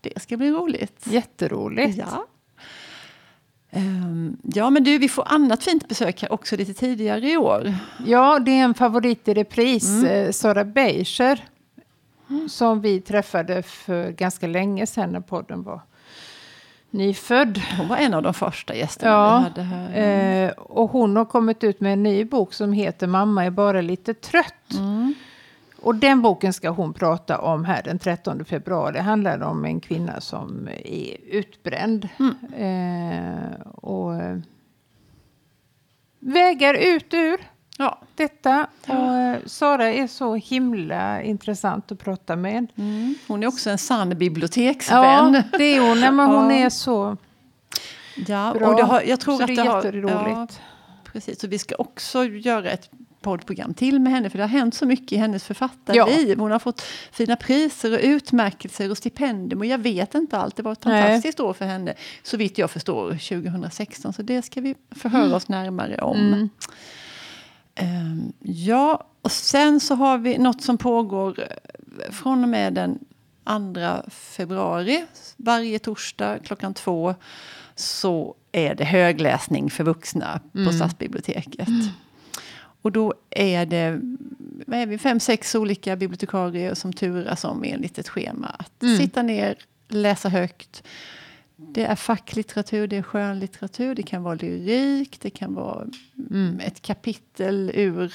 Det 0.00 0.22
ska 0.22 0.36
bli 0.36 0.50
roligt. 0.50 1.06
Jätteroligt. 1.06 1.98
Ja. 1.98 2.26
Um, 3.72 4.36
ja, 4.42 4.70
men 4.70 4.84
du, 4.84 4.98
vi 4.98 5.08
får 5.08 5.24
annat 5.26 5.62
fint 5.62 5.88
besök 5.88 6.22
här 6.22 6.32
också 6.32 6.56
lite 6.56 6.74
tidigare 6.74 7.30
i 7.30 7.36
år. 7.36 7.74
Ja, 8.06 8.38
det 8.38 8.50
är 8.50 8.64
en 8.64 8.74
favorit 8.74 9.28
i 9.28 9.34
repris, 9.34 9.88
mm. 9.88 10.06
Eh, 10.06 10.30
Sara 10.30 10.64
Beischer, 10.64 11.44
mm. 12.30 12.48
som 12.48 12.80
vi 12.80 13.00
träffade 13.00 13.62
för 13.62 14.10
ganska 14.10 14.46
länge 14.46 14.86
sedan 14.86 15.10
när 15.10 15.20
podden 15.20 15.62
var 15.62 15.80
nyfödd. 16.90 17.60
Hon 17.78 17.88
var 17.88 17.96
en 17.96 18.14
av 18.14 18.22
de 18.22 18.34
första 18.34 18.74
gästerna 18.74 19.12
ja, 19.12 19.38
vi 19.38 19.44
hade 19.44 19.62
här. 19.62 20.46
Eh, 20.46 20.50
och 20.50 20.90
hon 20.90 21.16
har 21.16 21.24
kommit 21.24 21.64
ut 21.64 21.80
med 21.80 21.92
en 21.92 22.02
ny 22.02 22.24
bok 22.24 22.54
som 22.54 22.72
heter 22.72 23.06
Mamma 23.06 23.44
är 23.44 23.50
bara 23.50 23.80
lite 23.80 24.14
trött. 24.14 24.72
Mm. 24.72 25.14
Och 25.82 25.94
den 25.94 26.22
boken 26.22 26.52
ska 26.52 26.68
hon 26.70 26.92
prata 26.92 27.38
om 27.38 27.64
här 27.64 27.82
den 27.82 27.98
13 27.98 28.44
februari. 28.44 28.92
Det 28.92 29.00
handlar 29.00 29.40
om 29.40 29.64
en 29.64 29.80
kvinna 29.80 30.20
som 30.20 30.68
är 30.84 31.16
utbränd. 31.30 32.08
Mm. 32.18 32.34
Eh, 32.54 33.60
och 33.60 34.12
vägar 36.18 36.74
ut 36.74 37.14
ur 37.14 37.40
ja. 37.78 37.98
detta. 38.14 38.66
Och 38.86 38.94
eh, 38.94 39.38
Sara 39.46 39.92
är 39.92 40.06
så 40.06 40.34
himla 40.34 41.22
intressant 41.22 41.92
att 41.92 41.98
prata 41.98 42.36
med. 42.36 42.66
Mm. 42.76 43.14
Hon 43.28 43.42
är 43.42 43.46
också 43.46 43.70
en 43.70 43.78
sann 43.78 44.18
biblioteksvän. 44.18 45.34
Ja, 45.34 45.58
det 45.58 45.64
är 45.64 45.88
hon. 45.88 46.00
Nej, 46.00 46.12
men 46.12 46.26
hon 46.28 46.50
är 46.50 46.70
så 46.70 47.16
ja, 48.26 48.54
bra. 48.58 48.68
Och 48.68 48.80
har, 48.80 49.02
jag 49.02 49.20
tror 49.20 49.36
så 49.36 49.42
att 49.42 49.46
det 49.46 49.56
är 49.56 49.76
jätteroligt. 49.76 50.18
Ja, 50.28 50.46
precis, 51.04 51.40
så 51.40 51.46
vi 51.46 51.58
ska 51.58 51.74
också 51.74 52.24
göra 52.24 52.70
ett 52.70 52.90
poddprogram 53.20 53.74
till 53.74 54.00
med 54.00 54.12
henne, 54.12 54.30
för 54.30 54.38
det 54.38 54.44
har 54.44 54.48
hänt 54.48 54.74
så 54.74 54.86
mycket 54.86 55.12
i 55.12 55.16
hennes 55.16 55.44
författarliv. 55.44 56.28
Ja. 56.28 56.34
Hon 56.38 56.50
har 56.50 56.58
fått 56.58 56.82
fina 57.12 57.36
priser 57.36 57.92
och 57.92 58.00
utmärkelser 58.02 58.90
och 58.90 58.98
stipendium 58.98 59.60
och 59.60 59.66
jag 59.66 59.78
vet 59.78 60.14
inte 60.14 60.38
allt. 60.38 60.56
Det 60.56 60.62
var 60.62 60.72
ett 60.72 60.82
fantastiskt 60.82 61.38
Nej. 61.38 61.46
år 61.46 61.52
för 61.52 61.64
henne, 61.64 61.94
så 62.22 62.36
vitt 62.36 62.58
jag 62.58 62.70
förstår, 62.70 63.10
2016. 63.10 64.12
Så 64.12 64.22
det 64.22 64.42
ska 64.42 64.60
vi 64.60 64.74
förhöra 64.90 65.22
mm. 65.22 65.34
oss 65.34 65.48
närmare 65.48 65.96
om. 65.96 66.18
Mm. 66.18 66.48
Um, 67.80 68.32
ja, 68.42 69.06
och 69.22 69.32
sen 69.32 69.80
så 69.80 69.94
har 69.94 70.18
vi 70.18 70.38
något 70.38 70.62
som 70.62 70.78
pågår 70.78 71.40
eh, 71.40 72.10
från 72.10 72.42
och 72.42 72.48
med 72.48 72.74
den 72.74 72.98
2 73.74 74.10
februari 74.10 75.04
varje 75.36 75.78
torsdag 75.78 76.38
klockan 76.38 76.74
två 76.74 77.14
så 77.74 78.34
är 78.52 78.74
det 78.74 78.84
högläsning 78.84 79.70
för 79.70 79.84
vuxna 79.84 80.40
mm. 80.54 80.66
på 80.66 80.72
Stadsbiblioteket. 80.72 81.68
Mm. 81.68 81.86
Och 82.82 82.92
då 82.92 83.14
är 83.30 83.66
det 83.66 84.00
vad 84.66 84.78
är 84.78 84.86
vi, 84.86 84.98
fem, 84.98 85.20
sex 85.20 85.54
olika 85.54 85.96
bibliotekarier 85.96 86.74
som 86.74 86.92
turas 86.92 87.44
om 87.44 87.64
enligt 87.64 87.98
ett 87.98 88.08
schema. 88.08 88.48
Att 88.58 88.82
mm. 88.82 88.96
sitta 88.96 89.22
ner, 89.22 89.56
läsa 89.88 90.28
högt. 90.28 90.82
Det 91.56 91.84
är 91.84 91.96
facklitteratur, 91.96 92.86
det 92.86 92.96
är 92.96 93.02
skönlitteratur, 93.02 93.94
det 93.94 94.02
kan 94.02 94.22
vara 94.22 94.34
lyrik, 94.34 95.18
det 95.20 95.30
kan 95.30 95.54
vara 95.54 95.86
mm. 96.30 96.60
ett 96.60 96.82
kapitel 96.82 97.70
ur 97.74 98.14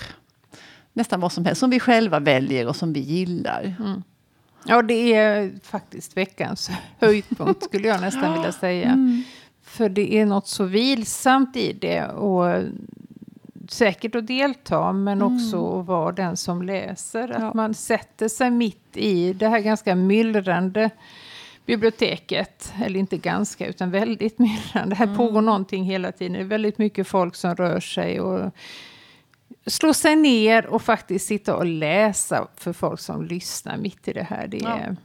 nästan 0.94 1.20
vad 1.20 1.32
som 1.32 1.46
helst 1.46 1.60
som 1.60 1.70
vi 1.70 1.80
själva 1.80 2.20
väljer 2.20 2.68
och 2.68 2.76
som 2.76 2.94
vi 2.94 3.00
gillar. 3.00 3.76
Mm. 3.80 4.04
Ja, 4.66 4.82
det 4.82 5.14
är 5.14 5.52
faktiskt 5.64 6.18
veckans 6.18 6.70
höjdpunkt 7.00 7.64
skulle 7.64 7.88
jag 7.88 8.02
nästan 8.02 8.34
vilja 8.34 8.52
säga. 8.60 8.90
Mm. 8.90 9.24
För 9.64 9.90
det 9.90 10.16
är 10.16 10.26
något 10.26 10.48
så 10.48 10.64
vilsamt 10.64 11.56
i 11.56 11.74
det. 11.74 12.06
Och 12.06 12.64
säkert 13.70 14.16
att 14.16 14.28
delta, 14.28 14.94
men 14.94 15.22
mm. 15.22 15.36
också 15.36 15.80
att 15.80 15.86
vara 15.86 16.12
den 16.12 16.38
som 16.38 16.62
läser. 16.62 17.30
Att 17.30 17.54
man 17.54 17.74
sätter 17.74 18.28
sig 18.28 18.52
mitt 18.52 18.98
i 18.98 19.34
det 19.34 19.48
här 19.48 19.60
ganska 19.60 19.96
myllrande 19.96 20.90
biblioteket. 21.66 22.74
Eller 22.84 23.00
inte 23.00 23.18
ganska, 23.18 23.68
utan 23.68 23.92
väldigt 23.92 24.40
myllrande. 24.40 24.96
Här 24.96 25.06
mm. 25.06 25.18
pågår 25.18 25.42
någonting 25.42 25.84
hela 25.84 26.12
tiden. 26.12 26.34
Det 26.34 26.40
är 26.40 26.44
väldigt 26.44 26.78
mycket 26.78 27.08
folk 27.08 27.36
som 27.36 27.56
rör 27.56 27.80
sig. 27.80 28.20
och 28.20 28.52
slå 29.66 29.94
sig 29.94 30.16
ner 30.16 30.66
och 30.66 30.82
faktiskt 30.82 31.28
sitta 31.28 31.56
och 31.56 31.66
läsa 31.66 32.48
för 32.56 32.74
folk 32.74 33.00
som 33.00 33.26
lyssnar 33.26 33.78
mitt 33.78 34.08
i 34.08 34.14
det 34.14 34.24
här. 34.24 34.48
Det 34.48 34.58
är, 34.58 34.88
ja. 34.90 34.96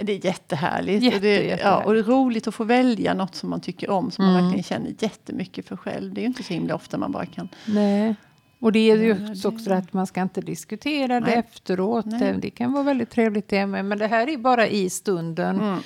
Det 0.00 0.12
är 0.12 0.24
jättehärligt. 0.24 1.02
Jätte, 1.02 1.16
och, 1.16 1.22
det. 1.22 1.60
Ja, 1.62 1.84
och 1.84 1.94
det 1.94 1.98
är 1.98 2.02
roligt 2.04 2.46
att 2.46 2.54
få 2.54 2.64
välja 2.64 3.14
något 3.14 3.34
som 3.34 3.50
man 3.50 3.60
tycker 3.60 3.90
om, 3.90 4.10
som 4.10 4.24
mm. 4.24 4.34
man 4.34 4.44
verkligen 4.44 4.64
känner 4.64 4.94
jättemycket 4.98 5.68
för 5.68 5.76
själv. 5.76 6.14
Det 6.14 6.20
är 6.20 6.22
ju 6.22 6.26
inte 6.26 6.42
så 6.42 6.54
himla 6.54 6.74
ofta 6.74 6.98
man 6.98 7.12
bara 7.12 7.26
kan... 7.26 7.48
Nej. 7.64 8.14
Och 8.60 8.72
det 8.72 8.90
är 8.90 8.96
ju 8.96 9.32
också 9.44 9.70
det. 9.70 9.76
att 9.76 9.92
man 9.92 10.06
ska 10.06 10.22
inte 10.22 10.40
diskutera 10.40 11.20
det 11.20 11.32
efteråt. 11.32 12.06
Nej. 12.06 12.38
Det 12.38 12.50
kan 12.50 12.72
vara 12.72 12.82
väldigt 12.82 13.10
trevligt 13.10 13.48
det 13.48 13.66
med. 13.66 13.84
Men 13.84 13.98
det 13.98 14.06
här 14.06 14.28
är 14.28 14.36
bara 14.36 14.66
i 14.66 14.90
stunden. 14.90 15.60
Mm. 15.60 15.80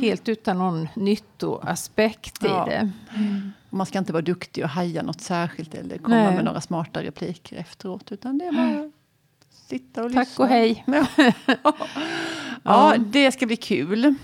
Helt 0.00 0.28
utan 0.28 0.58
någon 0.58 0.88
nyttoaspekt 0.94 2.38
ja. 2.40 2.66
i 2.66 2.70
det. 2.70 2.90
Mm. 3.16 3.52
Man 3.70 3.86
ska 3.86 3.98
inte 3.98 4.12
vara 4.12 4.22
duktig 4.22 4.64
och 4.64 4.70
haja 4.70 5.02
något 5.02 5.20
särskilt 5.20 5.74
eller 5.74 5.98
komma 5.98 6.16
Nej. 6.16 6.34
med 6.34 6.44
några 6.44 6.60
smarta 6.60 7.02
repliker 7.02 7.56
efteråt. 7.56 8.12
Utan 8.12 8.38
det 8.38 8.44
är 8.44 8.52
bara 8.52 8.90
sitta 9.50 10.02
och 10.04 10.10
lyssna. 10.10 10.24
Tack 10.24 10.38
och 10.38 10.48
hej. 10.48 10.84
ja, 12.62 12.94
det 12.98 13.32
ska 13.32 13.46
bli 13.46 13.56
kul. 13.56 14.14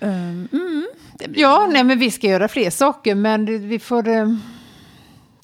Um, 0.00 0.48
mm, 0.52 0.86
ja, 1.34 1.68
nej, 1.72 1.84
men 1.84 1.98
vi 1.98 2.10
ska 2.10 2.26
göra 2.26 2.48
fler 2.48 2.70
saker, 2.70 3.14
men 3.14 3.68
vi 3.68 3.78
får 3.78 4.08
um, 4.08 4.42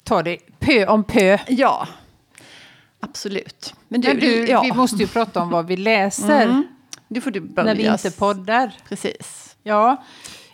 ta 0.03 0.23
det 0.23 0.37
pö 0.59 0.85
om 0.85 1.03
pö. 1.03 1.37
Ja, 1.47 1.87
absolut. 2.99 3.73
Men 3.87 4.01
du, 4.01 4.07
men 4.07 4.19
du 4.19 4.47
ja. 4.47 4.61
vi 4.61 4.71
måste 4.71 4.97
ju 4.97 5.07
prata 5.07 5.41
om 5.41 5.49
vad 5.49 5.67
vi 5.67 5.77
läser. 5.77 6.43
Mm. 6.43 6.67
Nu 7.07 7.21
får 7.21 7.31
du 7.31 7.39
börja. 7.39 7.65
När 7.65 7.75
vi 7.75 7.87
inte 7.87 8.11
poddar. 8.11 8.77
Precis. 8.89 9.55
Ja, 9.63 10.03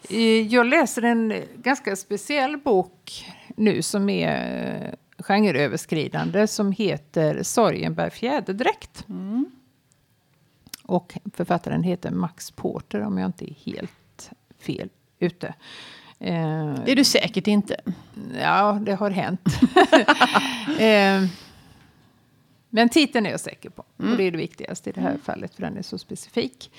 eh, 0.09 0.47
jag 0.47 0.65
läser 0.65 1.01
en 1.01 1.33
ganska 1.55 1.95
speciell 1.95 2.57
bok 2.57 3.25
nu 3.55 3.81
som 3.81 4.09
är 4.09 4.85
eh, 4.85 5.23
genreöverskridande 5.23 6.47
som 6.47 6.71
heter 6.71 7.43
Sorgen 7.43 7.93
bär 7.93 8.09
fjäderdräkt. 8.09 9.05
Mm. 9.09 9.45
Och 10.89 11.17
författaren 11.33 11.83
heter 11.83 12.11
Max 12.11 12.51
Porter 12.51 13.01
om 13.01 13.17
jag 13.17 13.25
inte 13.25 13.51
är 13.51 13.55
helt 13.65 14.31
fel 14.59 14.89
ute. 15.19 15.47
Eh, 16.19 16.73
det 16.85 16.91
är 16.91 16.95
du 16.95 17.03
säkert 17.03 17.47
inte. 17.47 17.81
Ja, 18.41 18.79
det 18.81 18.95
har 18.95 19.09
hänt. 19.09 19.41
eh, 20.79 21.29
men 22.69 22.89
titeln 22.89 23.25
är 23.25 23.29
jag 23.29 23.39
säker 23.39 23.69
på. 23.69 23.83
Mm. 23.99 24.11
Och 24.11 24.17
det 24.17 24.23
är 24.23 24.31
det 24.31 24.37
viktigaste 24.37 24.89
i 24.89 24.93
det 24.93 25.01
här 25.01 25.09
mm. 25.09 25.21
fallet, 25.21 25.55
för 25.55 25.61
den 25.61 25.77
är 25.77 25.81
så 25.81 25.97
specifik. 25.97 26.71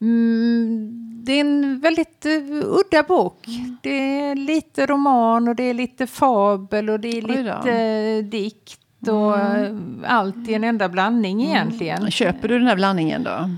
Mm, 0.00 1.22
det 1.24 1.32
är 1.32 1.40
en 1.40 1.80
väldigt 1.80 2.26
uh, 2.26 2.64
udda 2.64 3.02
bok. 3.02 3.48
Mm. 3.48 3.76
Det 3.82 4.20
är 4.20 4.34
lite 4.34 4.86
roman 4.86 5.48
och 5.48 5.56
det 5.56 5.62
är 5.62 5.74
lite 5.74 6.06
fabel 6.06 6.90
och 6.90 7.00
det 7.00 7.18
är 7.18 7.22
lite 7.22 8.22
dikt. 8.22 8.80
Och 9.08 9.38
mm. 9.38 10.04
allt 10.06 10.48
i 10.48 10.54
en 10.54 10.64
enda 10.64 10.88
blandning 10.88 11.42
mm. 11.42 11.56
egentligen. 11.56 12.10
Köper 12.10 12.48
du 12.48 12.58
den 12.58 12.68
här 12.68 12.76
blandningen 12.76 13.22
då? 13.22 13.50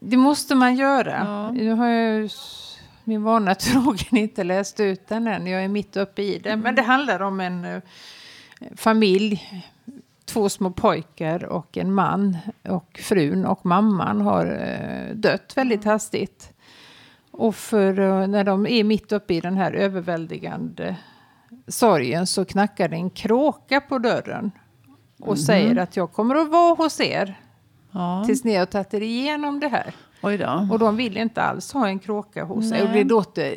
Det 0.00 0.16
måste 0.16 0.54
man 0.54 0.74
göra. 0.74 1.22
Ja. 1.24 1.50
Nu 1.50 1.72
har 1.72 1.86
jag 1.86 2.30
min 3.04 3.22
vana 3.22 3.54
trogen 3.54 4.16
inte 4.16 4.44
läst 4.44 4.80
ut 4.80 5.08
den 5.08 5.26
än. 5.26 5.46
Jag 5.46 5.64
är 5.64 5.68
mitt 5.68 5.96
uppe 5.96 6.22
i 6.22 6.38
den. 6.38 6.60
Men 6.60 6.74
det 6.74 6.82
handlar 6.82 7.22
om 7.22 7.40
en 7.40 7.64
uh, 7.64 7.80
familj 8.76 9.64
två 10.24 10.48
små 10.48 10.70
pojkar 10.70 11.44
och 11.44 11.78
en 11.78 11.94
man. 11.94 12.36
Och 12.68 13.00
frun 13.02 13.46
och 13.46 13.66
mamman 13.66 14.20
har 14.20 14.46
eh, 14.46 15.14
dött 15.14 15.52
väldigt 15.56 15.84
hastigt. 15.84 16.52
Och 17.30 17.56
för, 17.56 18.00
eh, 18.00 18.26
när 18.26 18.44
de 18.44 18.66
är 18.66 18.84
mitt 18.84 19.12
uppe 19.12 19.34
i 19.34 19.40
den 19.40 19.56
här 19.56 19.72
överväldigande 19.72 20.96
sorgen 21.68 22.26
så 22.26 22.44
knackar 22.44 22.88
det 22.88 22.96
en 22.96 23.10
kråka 23.10 23.80
på 23.80 23.98
dörren. 23.98 24.50
Och 25.22 25.28
mm. 25.28 25.36
säger 25.36 25.76
att 25.76 25.96
jag 25.96 26.12
kommer 26.12 26.34
att 26.34 26.48
vara 26.48 26.74
hos 26.74 27.00
er. 27.00 27.40
Ja. 27.92 28.22
Tills 28.26 28.44
ni 28.44 28.54
har 28.56 28.66
tagit 28.66 28.94
er 28.94 29.00
igenom 29.00 29.60
det 29.60 29.68
här. 29.68 29.94
Och 30.70 30.78
de 30.78 30.96
vill 30.96 31.16
inte 31.16 31.42
alls 31.42 31.72
ha 31.72 31.88
en 31.88 31.98
kråka 31.98 32.44
hos 32.44 32.68
sig. 32.68 32.82
Och 32.82 32.88
det 32.88 33.04
låter 33.04 33.56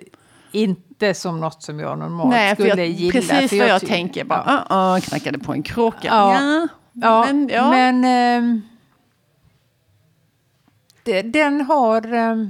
inte 0.51 1.13
som 1.13 1.39
något 1.39 1.63
som 1.63 1.79
jag 1.79 1.99
normalt 1.99 2.29
Nej, 2.29 2.55
skulle 2.55 2.69
jag, 2.69 2.87
gilla. 2.87 3.11
Precis 3.11 3.49
för 3.49 3.57
vad 3.57 3.67
jag, 3.67 3.75
jag 3.75 3.81
tänker. 3.81 4.23
Bara, 4.23 4.65
ja. 4.69 4.75
uh, 4.75 4.95
uh, 4.95 5.01
knackade 5.01 5.39
på 5.39 5.53
en 5.53 5.63
kråka. 5.63 6.07
Ja, 6.07 6.67
ja. 6.93 7.25
men, 7.25 7.49
ja. 7.53 7.69
men 7.69 8.05
uh, 8.55 8.61
det, 11.03 11.21
den 11.21 11.61
har... 11.61 12.13
Uh, 12.13 12.47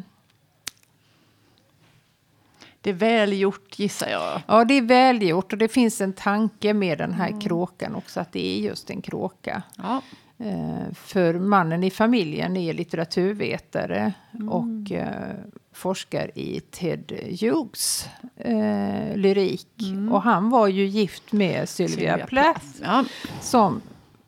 det 2.85 2.89
är 2.89 2.93
välgjort 2.93 3.79
gissar 3.79 4.09
jag. 4.09 4.41
Ja, 4.47 4.65
det 4.65 4.73
är 4.73 4.81
välgjort 4.81 5.53
och 5.53 5.59
det 5.59 5.67
finns 5.67 6.01
en 6.01 6.13
tanke 6.13 6.73
med 6.73 6.97
den 6.97 7.13
här 7.13 7.27
mm. 7.27 7.39
kråkan 7.39 7.95
också, 7.95 8.19
att 8.19 8.31
det 8.31 8.47
är 8.47 8.59
just 8.59 8.89
en 8.89 9.01
kråka. 9.01 9.63
Ja. 9.77 10.01
Eh, 10.37 10.93
för 10.93 11.33
mannen 11.33 11.83
i 11.83 11.91
familjen 11.91 12.57
är 12.57 12.73
litteraturvetare 12.73 14.13
mm. 14.33 14.49
och 14.49 14.91
eh, 14.91 15.35
forskar 15.73 16.31
i 16.35 16.59
Ted 16.59 17.11
Hughes 17.41 18.09
eh, 18.35 19.15
lyrik. 19.17 19.81
Mm. 19.81 20.11
Och 20.11 20.21
han 20.21 20.49
var 20.49 20.67
ju 20.67 20.85
gift 20.85 21.31
med 21.31 21.69
Sylvia, 21.69 21.95
Sylvia 21.95 22.27
Plath, 22.27 22.65
ja. 22.83 23.05
som 23.41 23.81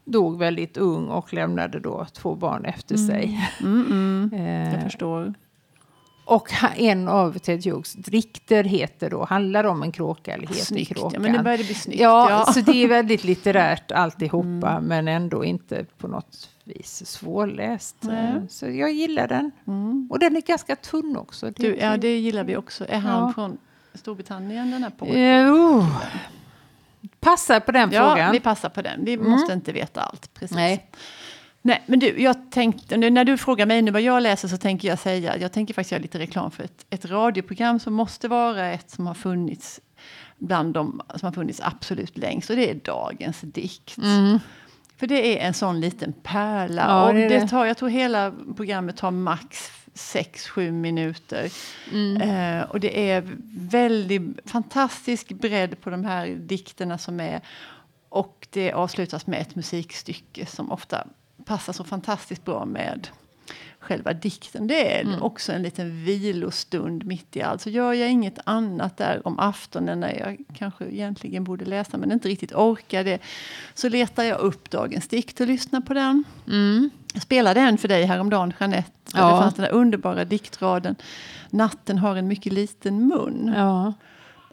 dog 0.05 0.37
väldigt 0.37 0.77
ung 0.77 1.07
och 1.07 1.33
lämnade 1.33 1.79
då 1.79 2.05
två 2.13 2.35
barn 2.35 2.65
efter 2.65 2.95
mm. 2.95 3.07
sig. 3.07 3.49
Mm, 3.61 3.85
mm. 3.91 4.31
eh, 4.45 4.73
Jag 4.73 4.83
förstår. 4.83 5.33
Och 6.27 6.49
en 6.75 7.07
av 7.07 7.37
Ted 7.37 7.65
Hughes 7.65 7.93
dikter 7.93 8.63
heter 8.63 9.09
då, 9.09 9.25
handlar 9.25 9.63
om 9.63 9.83
en 9.83 9.91
kråka 9.91 10.33
eller 10.33 10.47
heter 10.47 10.65
snyggt, 10.65 10.93
kråkan. 10.93 11.11
Ja, 11.13 11.19
men 11.19 11.33
det 11.33 11.43
började 11.43 11.63
bli 11.63 11.73
snyggt. 11.73 12.01
Ja, 12.01 12.29
ja, 12.29 12.53
så 12.53 12.61
det 12.61 12.83
är 12.83 12.87
väldigt 12.87 13.23
litterärt 13.23 13.91
alltihopa, 13.91 14.69
mm. 14.69 14.83
men 14.83 15.07
ändå 15.07 15.45
inte 15.45 15.85
på 15.97 16.07
något 16.07 16.49
vis 16.63 17.05
svårläst. 17.05 18.03
Mm. 18.03 18.49
Så 18.49 18.65
jag 18.69 18.91
gillar 18.91 19.27
den. 19.27 19.51
Mm. 19.67 20.07
Och 20.11 20.19
den 20.19 20.35
är 20.35 20.41
ganska 20.41 20.75
tunn 20.75 21.17
också. 21.17 21.51
Du, 21.51 21.75
ja, 21.75 21.97
det 21.97 22.17
gillar 22.17 22.43
vi 22.43 22.57
också. 22.57 22.85
Är 22.89 22.99
han 22.99 23.27
ja. 23.27 23.33
från 23.33 23.57
Storbritannien 23.93 24.71
den 24.71 24.83
här 24.83 24.89
pojken? 24.89 25.47
Uh, 25.47 25.87
passar 27.19 27.59
på 27.59 27.71
den 27.71 27.91
ja, 27.91 28.01
frågan. 28.01 28.25
Ja, 28.25 28.31
vi 28.31 28.39
passar 28.39 28.69
på 28.69 28.81
den. 28.81 29.05
Vi 29.05 29.13
mm. 29.13 29.29
måste 29.31 29.53
inte 29.53 29.71
veta 29.71 30.01
allt. 30.01 30.33
Precis. 30.33 30.55
Nej. 30.55 30.89
Nej, 31.61 31.83
men 31.85 31.99
du, 31.99 32.21
jag 32.21 32.51
tänkte, 32.51 32.97
när 32.97 33.25
du 33.25 33.37
frågar 33.37 33.65
mig 33.65 33.81
nu 33.81 33.91
vad 33.91 34.01
jag 34.01 34.23
läser 34.23 34.47
så 34.47 34.57
tänker 34.57 34.87
jag 34.87 34.99
säga, 34.99 35.37
jag 35.37 35.51
tänker 35.51 35.73
faktiskt 35.73 35.91
göra 35.91 36.01
lite 36.01 36.19
reklam 36.19 36.51
för 36.51 36.63
ett, 36.63 36.85
ett 36.89 37.05
radioprogram 37.05 37.79
som 37.79 37.93
måste 37.93 38.27
vara 38.27 38.67
ett 38.67 38.89
som 38.89 39.07
har 39.07 39.13
funnits 39.13 39.79
bland 40.37 40.73
de 40.73 41.01
som 41.15 41.25
har 41.25 41.31
funnits 41.31 41.61
absolut 41.63 42.17
längst 42.17 42.49
och 42.49 42.55
det 42.55 42.69
är 42.69 42.75
Dagens 42.75 43.41
dikt. 43.41 43.97
Mm. 43.97 44.39
För 44.97 45.07
det 45.07 45.39
är 45.39 45.47
en 45.47 45.53
sån 45.53 45.79
liten 45.79 46.13
pärla. 46.13 46.85
Ja, 46.87 47.07
och 47.07 47.13
det, 47.13 47.29
det 47.29 47.47
tar, 47.47 47.65
jag 47.65 47.77
tror 47.77 47.89
hela 47.89 48.33
programmet 48.55 48.97
tar 48.97 49.11
max 49.11 49.71
6-7 49.93 50.71
minuter. 50.71 51.51
Mm. 51.91 52.21
Eh, 52.21 52.69
och 52.69 52.79
det 52.79 53.11
är 53.11 53.23
väldigt 53.69 54.49
fantastisk 54.49 55.29
bredd 55.29 55.81
på 55.81 55.89
de 55.89 56.05
här 56.05 56.27
dikterna 56.27 56.97
som 56.97 57.19
är. 57.19 57.41
Och 58.09 58.47
det 58.51 58.71
avslutas 58.71 59.27
med 59.27 59.41
ett 59.41 59.55
musikstycke 59.55 60.45
som 60.45 60.71
ofta 60.71 61.07
passar 61.47 61.73
så 61.73 61.83
fantastiskt 61.83 62.45
bra 62.45 62.65
med 62.65 63.07
själva 63.79 64.13
dikten. 64.13 64.67
Det 64.67 64.97
är 64.97 65.01
mm. 65.01 65.21
också 65.21 65.51
en 65.51 65.61
liten 65.61 66.03
vilostund 66.03 67.05
mitt 67.05 67.35
i 67.35 67.41
allt. 67.41 67.61
Så 67.61 67.69
gör 67.69 67.93
jag 67.93 68.11
inget 68.11 68.39
annat 68.43 68.97
där 68.97 69.27
om 69.27 69.39
aftonen 69.39 69.99
när 69.99 70.19
jag 70.19 70.37
kanske 70.53 70.85
egentligen 70.85 71.43
borde 71.43 71.65
läsa 71.65 71.97
men 71.97 72.11
inte 72.11 72.27
riktigt 72.27 72.53
orkar 72.53 73.03
det. 73.03 73.21
Så 73.73 73.89
letar 73.89 74.23
jag 74.23 74.39
upp 74.39 74.69
dagens 74.69 75.07
dikt 75.07 75.39
och 75.39 75.47
lyssnar 75.47 75.81
på 75.81 75.93
den. 75.93 76.23
Mm. 76.47 76.89
Jag 77.13 77.23
spelade 77.23 77.59
en 77.59 77.77
för 77.77 77.87
dig 77.87 78.05
häromdagen 78.05 78.53
Jeanette. 78.59 78.91
Ja. 79.13 79.31
Det 79.31 79.41
fanns 79.41 79.55
den 79.55 79.65
där 79.65 79.71
underbara 79.71 80.25
diktraden 80.25 80.95
Natten 81.49 81.97
har 81.97 82.15
en 82.15 82.27
mycket 82.27 82.53
liten 82.53 83.07
mun. 83.07 83.53
Ja. 83.55 83.93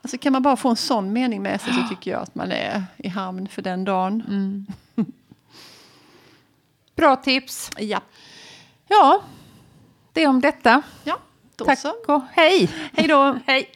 Alltså 0.02 0.18
kan 0.18 0.32
man 0.32 0.42
bara 0.42 0.56
få 0.56 0.68
en 0.68 0.76
sån 0.76 1.12
mening 1.12 1.42
med 1.42 1.60
sig 1.60 1.72
så 1.72 1.88
tycker 1.88 2.10
jag 2.10 2.22
att 2.22 2.34
man 2.34 2.52
är 2.52 2.82
i 2.96 3.08
hamn 3.08 3.48
för 3.48 3.62
den 3.62 3.84
dagen. 3.84 4.22
Mm. 4.28 4.66
Bra 6.96 7.16
tips. 7.16 7.70
Ja. 7.78 8.00
Ja, 8.88 9.22
det 10.12 10.26
om 10.26 10.40
detta. 10.40 10.82
Ja, 11.04 11.18
då 11.56 11.64
Tack 11.64 11.78
så. 11.78 11.90
och 12.06 12.22
hej. 12.32 12.70
Hej 12.92 13.08
då. 13.08 13.38
hej. 13.46 13.70